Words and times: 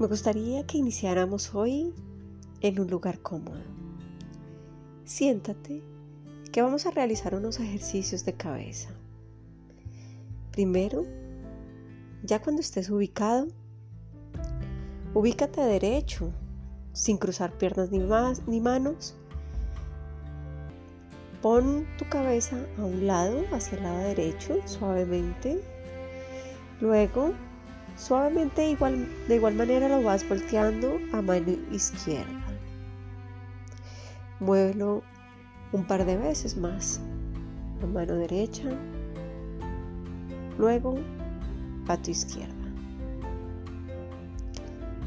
Me 0.00 0.06
gustaría 0.06 0.66
que 0.66 0.78
iniciáramos 0.78 1.54
hoy 1.54 1.92
en 2.62 2.80
un 2.80 2.88
lugar 2.88 3.18
cómodo. 3.20 3.60
Siéntate, 5.04 5.82
que 6.50 6.62
vamos 6.62 6.86
a 6.86 6.90
realizar 6.90 7.34
unos 7.34 7.60
ejercicios 7.60 8.24
de 8.24 8.32
cabeza. 8.32 8.94
Primero, 10.52 11.04
ya 12.22 12.40
cuando 12.40 12.62
estés 12.62 12.88
ubicado, 12.88 13.48
ubícate 15.12 15.60
derecho, 15.60 16.32
sin 16.94 17.18
cruzar 17.18 17.58
piernas 17.58 17.90
ni, 17.90 17.98
más, 17.98 18.48
ni 18.48 18.58
manos. 18.58 19.14
Pon 21.42 21.86
tu 21.98 22.08
cabeza 22.08 22.56
a 22.78 22.84
un 22.86 23.06
lado, 23.06 23.44
hacia 23.52 23.76
el 23.76 23.84
lado 23.84 23.98
derecho, 23.98 24.66
suavemente. 24.66 25.60
Luego 26.80 27.34
Suavemente 28.00 28.66
igual, 28.66 29.06
de 29.28 29.36
igual 29.36 29.54
manera 29.56 29.86
lo 29.86 30.02
vas 30.02 30.26
volteando 30.26 30.98
a 31.12 31.20
mano 31.20 31.52
izquierda. 31.70 32.32
Muévelo 34.40 35.02
un 35.72 35.84
par 35.84 36.06
de 36.06 36.16
veces 36.16 36.56
más. 36.56 36.98
A 37.82 37.86
mano 37.86 38.14
derecha. 38.14 38.70
Luego 40.58 40.94
a 41.88 41.98
tu 41.98 42.10
izquierda. 42.10 42.54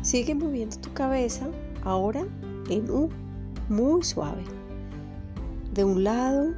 Sigue 0.03 0.35
moviendo 0.35 0.77
tu 0.77 0.93
cabeza 0.93 1.47
ahora 1.83 2.23
en 2.69 2.91
U, 2.91 3.09
muy 3.69 4.03
suave. 4.03 4.43
De 5.73 5.83
un 5.83 6.03
lado 6.03 6.53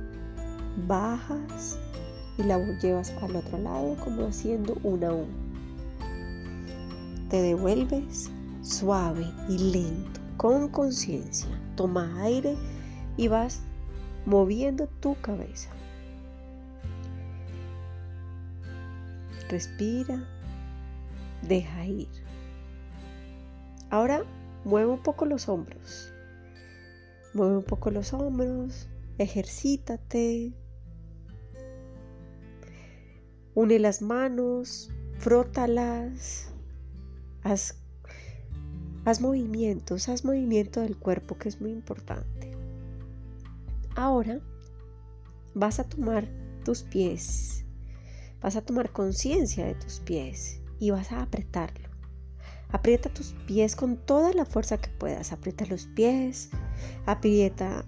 bajas 0.85 1.79
y 2.37 2.43
la 2.43 2.57
llevas 2.81 3.11
al 3.21 3.37
otro 3.37 3.57
lado 3.57 3.95
como 4.03 4.27
haciendo 4.27 4.75
una 4.83 5.13
U 5.13 5.44
te 7.29 7.41
devuelves 7.41 8.29
suave 8.61 9.25
y 9.49 9.57
lento, 9.57 10.19
con 10.37 10.69
conciencia. 10.69 11.49
Toma 11.75 12.21
aire 12.23 12.55
y 13.17 13.27
vas 13.27 13.61
moviendo 14.25 14.87
tu 14.99 15.15
cabeza. 15.21 15.69
Respira, 19.49 20.27
deja 21.47 21.85
ir. 21.85 22.09
Ahora 23.91 24.23
mueve 24.63 24.91
un 24.91 25.03
poco 25.03 25.25
los 25.25 25.47
hombros. 25.47 26.11
Mueve 27.33 27.57
un 27.57 27.63
poco 27.63 27.91
los 27.91 28.13
hombros, 28.13 28.87
ejercítate. 29.17 30.53
Une 33.53 33.79
las 33.79 34.01
manos, 34.01 34.91
frótalas, 35.19 36.54
Haz, 37.45 39.21
movimientos, 39.21 40.09
haz 40.09 40.25
movimiento 40.25 40.81
del 40.81 40.97
cuerpo 40.97 41.37
que 41.37 41.47
es 41.47 41.61
muy 41.61 41.69
importante. 41.69 42.57
Ahora 43.95 44.41
vas 45.53 45.79
a 45.79 45.83
tomar 45.83 46.27
tus 46.63 46.81
pies, 46.81 47.63
vas 48.41 48.55
a 48.55 48.65
tomar 48.65 48.91
conciencia 48.91 49.63
de 49.63 49.75
tus 49.75 49.99
pies 49.99 50.59
y 50.79 50.89
vas 50.89 51.11
a 51.11 51.21
apretarlo. 51.21 51.87
Aprieta 52.69 53.13
tus 53.13 53.35
pies 53.45 53.75
con 53.75 53.97
toda 53.97 54.33
la 54.33 54.45
fuerza 54.45 54.79
que 54.79 54.89
puedas. 54.89 55.31
Aprieta 55.31 55.67
los 55.67 55.85
pies, 55.85 56.49
aprieta 57.05 57.85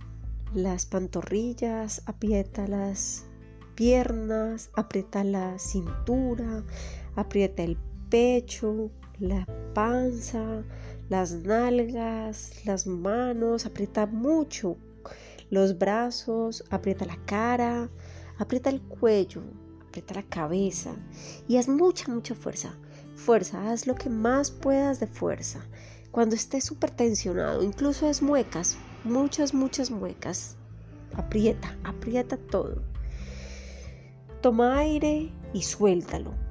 las 0.53 0.85
pantorrillas, 0.85 2.03
aprieta 2.05 2.67
las 2.67 3.25
piernas, 3.73 4.69
aprieta 4.75 5.23
la 5.23 5.57
cintura, 5.57 6.63
aprieta 7.15 7.63
el 7.63 7.75
pecho, 8.09 8.91
la 9.19 9.45
panza, 9.73 10.63
las 11.09 11.33
nalgas, 11.33 12.65
las 12.65 12.87
manos, 12.87 13.65
aprieta 13.65 14.05
mucho 14.05 14.77
los 15.49 15.77
brazos, 15.77 16.63
aprieta 16.69 17.05
la 17.05 17.17
cara, 17.25 17.89
aprieta 18.37 18.69
el 18.69 18.81
cuello, 18.81 19.41
aprieta 19.87 20.15
la 20.15 20.23
cabeza 20.23 20.95
y 21.47 21.57
haz 21.57 21.67
mucha, 21.67 22.11
mucha 22.11 22.35
fuerza. 22.35 22.75
Fuerza, 23.15 23.71
haz 23.71 23.87
lo 23.87 23.95
que 23.95 24.09
más 24.09 24.51
puedas 24.51 24.99
de 24.99 25.07
fuerza. 25.07 25.65
Cuando 26.11 26.35
estés 26.35 26.65
súper 26.65 26.91
tensionado, 26.91 27.63
incluso 27.63 28.09
es 28.09 28.21
muecas, 28.21 28.77
muchas, 29.03 29.53
muchas 29.53 29.89
muecas. 29.89 30.55
Aprieta, 31.13 31.77
aprieta 31.83 32.37
todo. 32.37 32.81
Toma 34.41 34.77
aire 34.77 35.31
y 35.53 35.61
suéltalo 35.63 36.46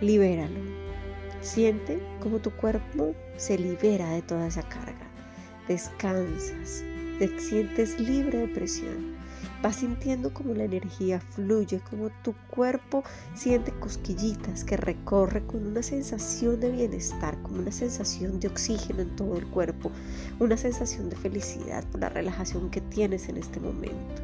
libéralo. 0.00 0.60
Siente 1.40 2.00
como 2.20 2.38
tu 2.38 2.50
cuerpo 2.50 3.14
se 3.36 3.58
libera 3.58 4.10
de 4.10 4.22
toda 4.22 4.46
esa 4.46 4.62
carga. 4.62 5.06
Descansas, 5.68 6.82
te 7.18 7.38
sientes 7.38 7.98
libre 8.00 8.38
de 8.38 8.48
presión. 8.48 9.16
Vas 9.62 9.76
sintiendo 9.76 10.32
como 10.32 10.54
la 10.54 10.64
energía 10.64 11.20
fluye, 11.20 11.80
como 11.90 12.10
tu 12.22 12.32
cuerpo 12.50 13.02
siente 13.34 13.72
cosquillitas 13.72 14.64
que 14.64 14.76
recorre 14.76 15.44
con 15.46 15.66
una 15.66 15.82
sensación 15.82 16.60
de 16.60 16.70
bienestar, 16.70 17.36
como 17.42 17.58
una 17.58 17.72
sensación 17.72 18.38
de 18.38 18.48
oxígeno 18.48 19.02
en 19.02 19.16
todo 19.16 19.36
el 19.36 19.46
cuerpo, 19.46 19.90
una 20.38 20.56
sensación 20.56 21.10
de 21.10 21.16
felicidad 21.16 21.84
por 21.90 22.00
la 22.00 22.08
relajación 22.08 22.70
que 22.70 22.80
tienes 22.80 23.28
en 23.28 23.36
este 23.36 23.58
momento. 23.58 24.22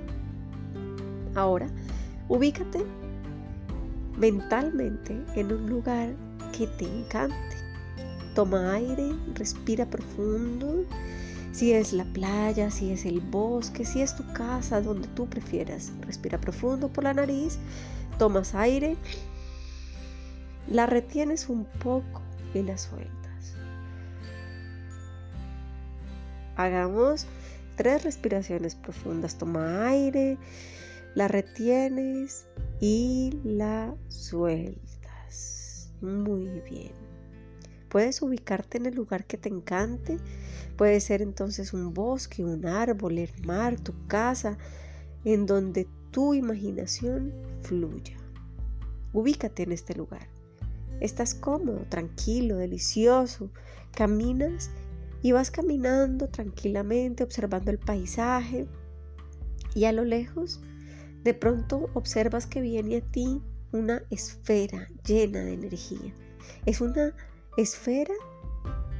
Ahora, 1.35 1.69
ubícate 2.29 2.85
mentalmente 4.17 5.25
en 5.35 5.53
un 5.53 5.69
lugar 5.69 6.15
que 6.57 6.67
te 6.67 6.85
encante. 6.85 7.57
Toma 8.35 8.75
aire, 8.75 9.15
respira 9.35 9.87
profundo. 9.87 10.85
Si 11.53 11.73
es 11.73 11.93
la 11.93 12.05
playa, 12.05 12.71
si 12.71 12.91
es 12.91 13.05
el 13.05 13.21
bosque, 13.21 13.85
si 13.85 14.03
es 14.03 14.17
tu 14.17 14.25
casa, 14.33 14.81
donde 14.81 15.07
tú 15.09 15.27
prefieras. 15.27 15.93
Respira 16.01 16.41
profundo 16.41 16.89
por 16.89 17.05
la 17.05 17.15
nariz, 17.15 17.59
tomas 18.19 18.55
aire, 18.55 18.97
la 20.69 20.87
retienes 20.87 21.49
un 21.49 21.65
poco 21.65 22.23
y 22.55 22.63
la 22.63 22.77
sueltas. 22.77 23.55
Hagamos 26.57 27.27
tres 27.77 28.05
respiraciones 28.05 28.75
profundas. 28.75 29.37
Toma 29.37 29.87
aire, 29.89 30.39
la 31.15 31.29
retienes 31.29 32.47
y 32.87 33.41
la 33.45 33.97
sueltas. 34.11 35.91
Muy 36.03 36.61
bien. 36.69 36.93
Puedes 37.89 38.21
ubicarte 38.21 38.77
en 38.77 38.85
el 38.85 38.95
lugar 38.95 39.25
que 39.25 39.39
te 39.39 39.49
encante. 39.49 40.19
Puede 40.77 41.01
ser 41.01 41.23
entonces 41.23 41.73
un 41.73 41.95
bosque, 41.95 42.45
un 42.45 42.67
árbol, 42.67 43.17
el 43.17 43.31
mar, 43.47 43.81
tu 43.81 43.95
casa, 44.07 44.59
en 45.25 45.47
donde 45.47 45.89
tu 46.11 46.35
imaginación 46.35 47.33
fluya. 47.63 48.19
Ubícate 49.15 49.63
en 49.63 49.73
este 49.73 49.95
lugar. 49.95 50.29
Estás 51.01 51.35
cómodo, 51.35 51.87
tranquilo, 51.89 52.59
delicioso. 52.59 53.49
Caminas 53.93 54.71
y 55.23 55.33
vas 55.33 55.51
caminando 55.51 56.29
tranquilamente, 56.29 57.25
observando 57.25 57.71
el 57.71 57.79
paisaje. 57.79 58.67
Y 59.75 59.87
a 59.87 59.93
lo 59.93 60.05
lejos 60.05 60.61
de 61.25 61.35
pronto 61.35 61.91
observas 61.95 62.47
que 62.47 62.61
viene 62.61 62.99
a 62.99 63.01
ti 63.01 63.41
una 63.73 64.03
esfera 64.11 64.89
llena 65.05 65.41
de 65.41 65.55
energía. 65.55 66.15
Es 66.67 66.81
una 66.81 67.15
esfera 67.57 68.15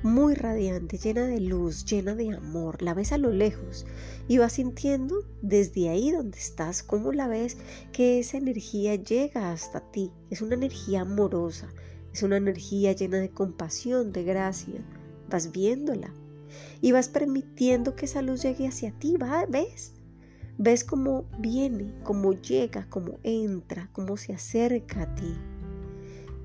muy 0.03 0.35
radiante, 0.35 0.99
llena 0.99 1.27
de 1.27 1.41
luz, 1.41 1.85
llena 1.87 2.15
de 2.15 2.35
amor. 2.35 2.83
La 2.83 2.93
ves 2.93 3.13
a 3.13 3.19
lo 3.19 3.31
lejos 3.31 3.87
y 4.29 4.39
vas 4.39 4.55
sintiendo 4.55 5.17
desde 5.41 5.89
ahí 5.89 6.11
donde 6.11 6.39
estás, 6.39 6.83
cómo 6.83 7.13
la 7.13 7.29
ves, 7.29 7.57
que 7.93 8.19
esa 8.19 8.37
energía 8.37 8.97
llega 8.97 9.53
hasta 9.53 9.81
ti. 9.93 10.11
Es 10.31 10.43
una 10.43 10.57
energía 10.57 11.03
amorosa, 11.03 11.73
es 12.13 12.23
una 12.23 12.37
energía 12.37 12.93
llena 12.93 13.19
de 13.19 13.31
compasión, 13.31 14.13
de 14.13 14.25
gracia. 14.25 14.85
Vas 15.31 15.53
viéndola 15.53 16.13
y 16.81 16.93
vas 16.93 17.09
permitiendo 17.09 17.97
que 17.97 18.05
esa 18.05 18.23
luz 18.23 18.43
llegue 18.43 18.69
hacia 18.69 18.93
ti, 18.93 19.17
¿ves? 19.49 19.95
Ves 20.57 20.85
cómo 20.85 21.25
viene, 21.41 21.93
cómo 22.05 22.33
llega, 22.33 22.87
cómo 22.89 23.19
entra, 23.25 23.89
cómo 23.93 24.17
se 24.17 24.35
acerca 24.35 25.03
a 25.03 25.15
ti. 25.17 25.35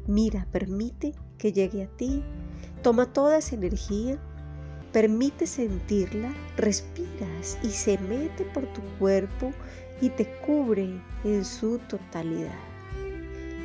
Mira, 0.08 0.48
permite 0.52 1.14
que 1.38 1.54
llegue 1.54 1.84
a 1.84 1.88
ti. 1.88 2.24
Toma 2.82 3.14
toda 3.14 3.38
esa 3.38 3.54
energía, 3.54 4.20
permite 4.92 5.46
sentirla, 5.46 6.34
respiras 6.58 7.60
y 7.62 7.70
se 7.70 8.00
mete 8.00 8.46
por 8.46 8.66
tu 8.74 8.82
cuerpo 8.98 9.52
y 10.02 10.10
te 10.10 10.26
cubre 10.46 10.90
en 11.24 11.46
su 11.46 11.78
totalidad. 11.78 12.58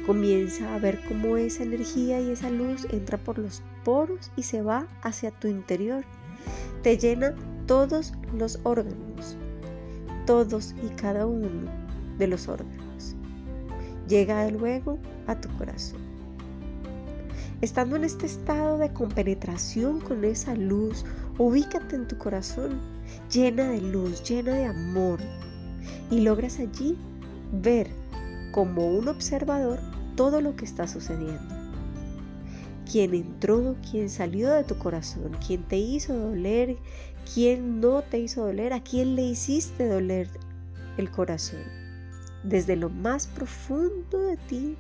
Comienza 0.07 0.75
a 0.75 0.79
ver 0.79 1.01
cómo 1.09 1.39
esa 1.39 1.63
energía 1.63 2.21
y 2.21 2.33
esa 2.33 2.51
luz 2.51 2.87
entra 2.91 3.17
por 3.17 3.39
los 3.39 3.63
poros 3.83 4.31
y 4.37 4.43
se 4.43 4.61
va 4.61 4.87
hacia 5.01 5.31
tu 5.31 5.49
interior. 5.49 6.05
Te 6.83 6.99
llena 6.99 7.35
todos 7.67 8.13
los 8.37 8.61
órganos, 8.65 9.39
todos 10.27 10.75
y 10.83 10.89
cada 10.97 11.27
uno 11.27 11.49
de 12.19 12.27
los 12.27 12.49
órganos. 12.49 13.15
Llega 14.09 14.51
luego 14.51 14.99
a 15.27 15.41
tu 15.41 15.49
corazón. 15.57 16.01
Estando 17.61 17.97
en 17.97 18.05
este 18.05 18.27
estado 18.27 18.79
de 18.79 18.93
compenetración 18.93 20.01
con 20.01 20.25
esa 20.25 20.55
luz, 20.55 21.05
ubícate 21.39 21.97
en 21.97 22.07
tu 22.07 22.19
corazón, 22.19 22.79
llena 23.33 23.71
de 23.71 23.81
luz, 23.81 24.23
llena 24.23 24.53
de 24.53 24.67
amor, 24.67 25.19
y 26.11 26.21
logras 26.21 26.59
allí 26.59 26.99
ver 27.63 27.89
como 28.53 28.87
un 28.87 29.09
observador 29.09 29.81
todo 30.17 30.41
lo 30.41 30.55
que 30.57 30.65
está 30.65 30.87
sucediendo. 30.87 31.64
Quién 32.95 33.13
entró, 33.13 33.75
quién 33.91 34.09
salió 34.09 34.53
de 34.53 34.63
tu 34.63 34.79
corazón, 34.79 35.37
quién 35.45 35.65
te 35.65 35.77
hizo 35.77 36.15
doler, 36.15 36.77
quién 37.35 37.81
no 37.81 38.03
te 38.03 38.21
hizo 38.21 38.47
doler, 38.47 38.73
a 38.73 38.85
quién 38.85 39.17
le 39.17 39.23
hiciste 39.23 39.89
doler 39.89 40.29
el 40.97 41.11
corazón. 41.11 41.65
Desde 42.45 42.77
lo 42.77 42.91
más 42.91 43.27
profundo 43.27 44.21
de 44.21 44.37
ti 44.37 44.77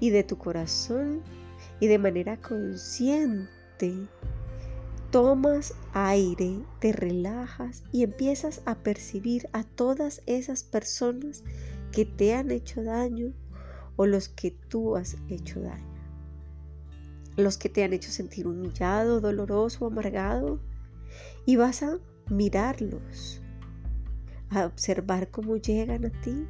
y 0.00 0.10
de 0.10 0.24
tu 0.24 0.36
corazón 0.36 1.22
y 1.78 1.86
de 1.86 1.98
manera 1.98 2.38
consciente, 2.38 3.48
tomas 5.12 5.74
aire, 5.92 6.58
te 6.80 6.90
relajas 6.90 7.84
y 7.92 8.02
empiezas 8.02 8.62
a 8.64 8.74
percibir 8.74 9.48
a 9.52 9.62
todas 9.62 10.22
esas 10.26 10.64
personas 10.64 11.44
que 11.92 12.04
te 12.04 12.34
han 12.34 12.50
hecho 12.50 12.82
daño 12.82 13.32
o 13.94 14.06
los 14.06 14.28
que 14.28 14.50
tú 14.50 14.96
has 14.96 15.16
hecho 15.28 15.60
daño. 15.60 15.87
Los 17.38 17.56
que 17.56 17.68
te 17.68 17.84
han 17.84 17.92
hecho 17.92 18.10
sentir 18.10 18.48
humillado, 18.48 19.20
doloroso, 19.20 19.86
amargado. 19.86 20.58
Y 21.46 21.54
vas 21.54 21.84
a 21.84 21.98
mirarlos, 22.28 23.40
a 24.50 24.66
observar 24.66 25.30
cómo 25.30 25.56
llegan 25.56 26.04
a 26.04 26.10
ti. 26.20 26.46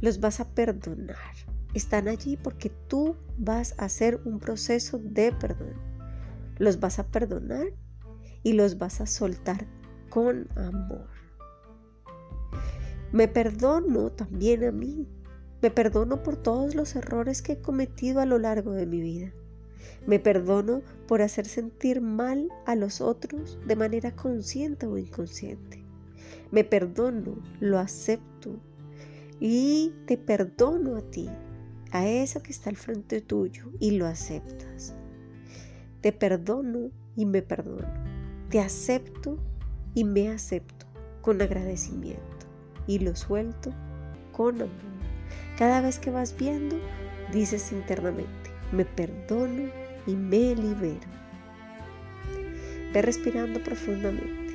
Los 0.00 0.18
vas 0.18 0.40
a 0.40 0.48
perdonar. 0.48 1.34
Están 1.74 2.08
allí 2.08 2.38
porque 2.38 2.70
tú 2.88 3.16
vas 3.36 3.74
a 3.78 3.84
hacer 3.84 4.20
un 4.24 4.40
proceso 4.40 4.98
de 4.98 5.30
perdón. 5.32 5.74
Los 6.58 6.80
vas 6.80 6.98
a 6.98 7.06
perdonar 7.06 7.66
y 8.42 8.54
los 8.54 8.78
vas 8.78 9.02
a 9.02 9.06
soltar 9.06 9.66
con 10.08 10.48
amor. 10.56 11.06
Me 13.12 13.28
perdono 13.28 14.10
también 14.10 14.64
a 14.64 14.72
mí 14.72 15.06
me 15.62 15.70
perdono 15.70 16.22
por 16.22 16.36
todos 16.36 16.74
los 16.74 16.96
errores 16.96 17.42
que 17.42 17.52
he 17.52 17.60
cometido 17.60 18.20
a 18.20 18.26
lo 18.26 18.38
largo 18.38 18.72
de 18.72 18.86
mi 18.86 19.00
vida. 19.00 19.32
Me 20.06 20.18
perdono 20.18 20.82
por 21.06 21.22
hacer 21.22 21.46
sentir 21.46 22.00
mal 22.00 22.48
a 22.66 22.74
los 22.74 23.00
otros 23.00 23.58
de 23.66 23.76
manera 23.76 24.14
consciente 24.14 24.86
o 24.86 24.98
inconsciente. 24.98 25.84
Me 26.50 26.64
perdono, 26.64 27.38
lo 27.60 27.78
acepto 27.78 28.58
y 29.38 29.92
te 30.06 30.18
perdono 30.18 30.96
a 30.96 31.02
ti, 31.02 31.28
a 31.92 32.06
eso 32.08 32.42
que 32.42 32.52
está 32.52 32.70
al 32.70 32.76
frente 32.76 33.20
tuyo 33.20 33.70
y 33.78 33.92
lo 33.92 34.06
aceptas. 34.06 34.94
Te 36.00 36.12
perdono 36.12 36.90
y 37.16 37.26
me 37.26 37.42
perdono. 37.42 37.88
Te 38.50 38.60
acepto 38.60 39.38
y 39.94 40.04
me 40.04 40.28
acepto 40.30 40.86
con 41.20 41.40
agradecimiento 41.42 42.46
y 42.86 42.98
lo 42.98 43.14
suelto 43.14 43.72
con 44.32 44.56
amor. 44.56 44.70
Cada 45.58 45.80
vez 45.80 45.98
que 45.98 46.10
vas 46.10 46.34
viendo, 46.36 46.76
dices 47.32 47.72
internamente, 47.72 48.49
me 48.72 48.84
perdono 48.84 49.68
y 50.06 50.14
me 50.14 50.54
libero. 50.54 51.08
Ve 52.92 53.02
respirando 53.02 53.62
profundamente. 53.62 54.54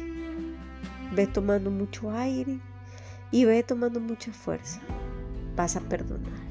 Ve 1.14 1.28
tomando 1.28 1.72
mucho 1.72 2.12
aire 2.12 2.60
y 3.32 3.46
ve 3.46 3.64
tomando 3.64 4.00
mucha 4.00 4.32
fuerza. 4.32 4.80
Vas 5.56 5.76
a 5.76 5.82
perdonar. 5.82 6.46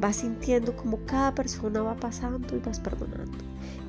Vas 0.00 0.16
sintiendo 0.16 0.74
como 0.76 0.98
cada 1.06 1.34
persona 1.34 1.82
va 1.82 1.94
pasando 1.94 2.56
y 2.56 2.60
vas 2.60 2.80
perdonando. 2.80 3.38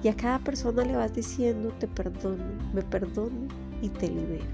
Y 0.03 0.09
a 0.09 0.15
cada 0.15 0.39
persona 0.39 0.83
le 0.83 0.95
vas 0.95 1.13
diciendo, 1.13 1.73
te 1.79 1.87
perdono, 1.87 2.43
me 2.73 2.81
perdono 2.81 3.47
y 3.81 3.89
te 3.89 4.09
libero. 4.09 4.45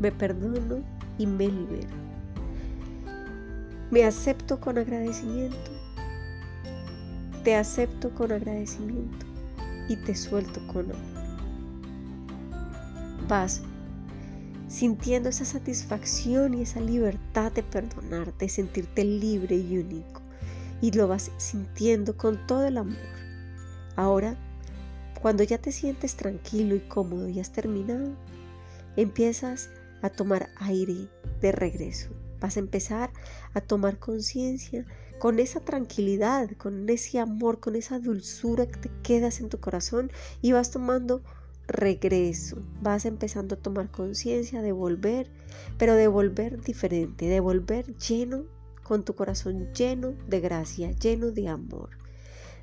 Me 0.00 0.12
perdono 0.12 0.82
y 1.18 1.26
me 1.26 1.48
libero. 1.48 2.08
Me 3.90 4.04
acepto 4.04 4.60
con 4.60 4.78
agradecimiento. 4.78 5.77
Te 7.48 7.56
acepto 7.56 8.14
con 8.14 8.30
agradecimiento 8.30 9.24
y 9.88 9.96
te 9.96 10.14
suelto 10.14 10.60
con 10.66 10.92
amor. 10.92 11.28
Vas 13.26 13.62
sintiendo 14.68 15.30
esa 15.30 15.46
satisfacción 15.46 16.52
y 16.52 16.60
esa 16.60 16.82
libertad 16.82 17.50
de 17.50 17.62
perdonar, 17.62 18.36
de 18.36 18.50
sentirte 18.50 19.02
libre 19.02 19.56
y 19.56 19.78
único. 19.78 20.20
Y 20.82 20.90
lo 20.90 21.08
vas 21.08 21.30
sintiendo 21.38 22.18
con 22.18 22.46
todo 22.46 22.66
el 22.66 22.76
amor. 22.76 22.98
Ahora, 23.96 24.36
cuando 25.22 25.42
ya 25.42 25.56
te 25.56 25.72
sientes 25.72 26.16
tranquilo 26.16 26.74
y 26.74 26.80
cómodo 26.80 27.30
y 27.30 27.40
has 27.40 27.50
terminado, 27.50 28.14
empiezas 28.94 29.70
a 30.02 30.10
tomar 30.10 30.50
aire 30.58 31.08
de 31.40 31.52
regreso 31.52 32.10
Vas 32.40 32.56
a 32.56 32.60
empezar 32.60 33.10
a 33.54 33.60
tomar 33.60 33.98
conciencia 33.98 34.84
con 35.18 35.38
esa 35.38 35.60
tranquilidad, 35.60 36.50
con 36.56 36.88
ese 36.88 37.18
amor, 37.18 37.60
con 37.60 37.76
esa 37.76 37.98
dulzura 37.98 38.66
que 38.66 38.78
te 38.78 38.90
quedas 39.02 39.40
en 39.40 39.48
tu 39.48 39.58
corazón 39.58 40.10
y 40.42 40.52
vas 40.52 40.70
tomando 40.70 41.22
regreso. 41.66 42.58
Vas 42.80 43.04
empezando 43.04 43.54
a 43.54 43.58
tomar 43.58 43.90
conciencia 43.90 44.62
de 44.62 44.72
volver, 44.72 45.30
pero 45.76 45.94
de 45.94 46.08
volver 46.08 46.60
diferente, 46.60 47.26
de 47.26 47.40
volver 47.40 47.96
lleno, 47.96 48.44
con 48.82 49.04
tu 49.04 49.14
corazón 49.14 49.70
lleno 49.74 50.14
de 50.28 50.40
gracia, 50.40 50.92
lleno 50.92 51.30
de 51.30 51.48
amor. 51.48 51.90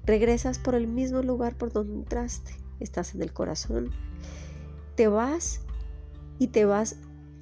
Regresas 0.06 0.58
por 0.58 0.74
el 0.74 0.88
mismo 0.88 1.22
lugar 1.22 1.56
por 1.56 1.72
donde 1.72 1.94
entraste, 1.94 2.56
estás 2.80 3.14
en 3.14 3.22
el 3.22 3.32
corazón. 3.32 3.92
Te 4.96 5.08
vas 5.08 5.62
y 6.40 6.48
te 6.48 6.66
vas 6.66 6.96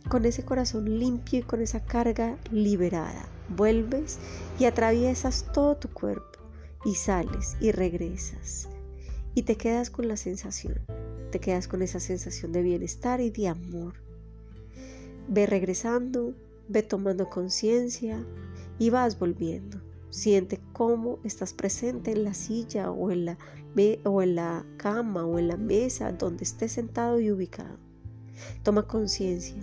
con 0.09 0.25
ese 0.25 0.44
corazón 0.44 1.00
limpio 1.00 1.39
y 1.39 1.44
con 1.44 1.61
esa 1.61 1.83
carga 1.83 2.38
liberada. 2.51 3.27
Vuelves 3.50 4.19
y 4.59 4.65
atraviesas 4.65 5.45
todo 5.53 5.75
tu 5.75 5.89
cuerpo 5.89 6.39
y 6.85 6.95
sales 6.95 7.55
y 7.59 7.71
regresas 7.71 8.67
y 9.35 9.44
te 9.44 9.55
quedas 9.57 9.89
con 9.89 10.07
la 10.07 10.17
sensación, 10.17 10.79
te 11.31 11.39
quedas 11.39 11.67
con 11.67 11.81
esa 11.81 12.00
sensación 12.00 12.51
de 12.51 12.61
bienestar 12.61 13.19
y 13.21 13.31
de 13.31 13.47
amor. 13.47 13.95
Ve 15.27 15.45
regresando, 15.45 16.33
ve 16.67 16.83
tomando 16.83 17.29
conciencia 17.29 18.24
y 18.77 18.89
vas 18.89 19.17
volviendo. 19.17 19.81
Siente 20.10 20.60
cómo 20.74 21.17
estás 21.24 21.53
presente 21.53 22.12
en 22.12 22.24
la 22.24 22.36
silla 22.36 22.91
o 22.91 23.10
en 23.10 23.25
la, 23.25 23.38
o 24.03 24.22
en 24.22 24.36
la 24.36 24.63
cama 24.77 25.25
o 25.25 25.39
en 25.39 25.48
la 25.48 25.57
mesa 25.57 26.12
donde 26.12 26.43
estés 26.43 26.74
sentado 26.74 27.19
y 27.19 27.31
ubicado. 27.31 27.77
Toma 28.62 28.88
conciencia 28.88 29.55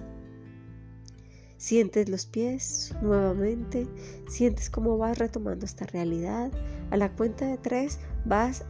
Sientes 1.60 2.08
los 2.08 2.24
pies 2.24 2.94
nuevamente, 3.02 3.86
sientes 4.30 4.70
cómo 4.70 4.96
vas 4.96 5.18
retomando 5.18 5.66
esta 5.66 5.84
realidad. 5.84 6.50
A 6.90 6.96
la 6.96 7.12
cuenta 7.12 7.44
de 7.44 7.58
tres 7.58 7.98
vas 8.24 8.64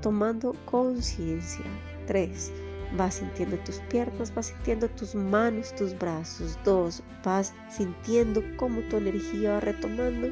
tomando 0.00 0.54
conciencia. 0.64 1.64
Tres, 2.06 2.52
vas 2.96 3.16
sintiendo 3.16 3.58
tus 3.64 3.80
piernas, 3.90 4.32
vas 4.32 4.46
sintiendo 4.46 4.88
tus 4.90 5.16
manos, 5.16 5.74
tus 5.74 5.98
brazos. 5.98 6.56
Dos, 6.64 7.02
vas 7.24 7.52
sintiendo 7.68 8.40
cómo 8.58 8.80
tu 8.82 8.98
energía 8.98 9.54
va 9.54 9.60
retomando. 9.60 10.28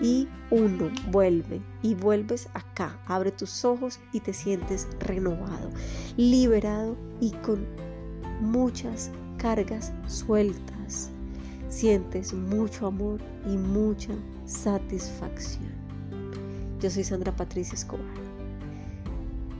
Y 0.00 0.28
uno, 0.52 0.88
vuelve 1.10 1.60
y 1.82 1.96
vuelves 1.96 2.48
acá. 2.54 2.96
Abre 3.06 3.32
tus 3.32 3.64
ojos 3.64 3.98
y 4.12 4.20
te 4.20 4.32
sientes 4.32 4.86
renovado, 5.00 5.70
liberado 6.16 6.96
y 7.20 7.32
con 7.38 7.66
muchas 8.40 9.10
cargas 9.36 9.92
sueltas 10.06 11.10
sientes 11.68 12.32
mucho 12.32 12.86
amor 12.86 13.20
y 13.46 13.56
mucha 13.56 14.12
satisfacción. 14.46 15.72
Yo 16.80 16.90
soy 16.90 17.04
Sandra 17.04 17.34
Patricia 17.34 17.74
Escobar. 17.74 18.06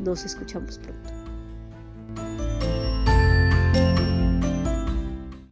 Nos 0.00 0.24
escuchamos 0.24 0.78
pronto. 0.78 1.15